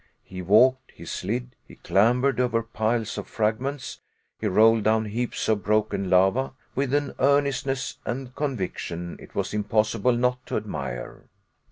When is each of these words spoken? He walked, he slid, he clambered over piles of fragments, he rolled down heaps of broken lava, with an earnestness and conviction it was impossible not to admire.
He 0.23 0.41
walked, 0.41 0.93
he 0.95 1.05
slid, 1.05 1.55
he 1.67 1.75
clambered 1.75 2.39
over 2.39 2.63
piles 2.63 3.19
of 3.19 3.27
fragments, 3.27 3.99
he 4.39 4.47
rolled 4.47 4.83
down 4.83 5.05
heaps 5.05 5.47
of 5.47 5.61
broken 5.63 6.09
lava, 6.09 6.53
with 6.73 6.91
an 6.95 7.13
earnestness 7.19 7.99
and 8.03 8.35
conviction 8.35 9.15
it 9.19 9.35
was 9.35 9.53
impossible 9.53 10.13
not 10.13 10.43
to 10.47 10.57
admire. 10.57 11.25